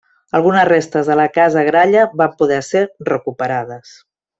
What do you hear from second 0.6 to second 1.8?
restes de la casa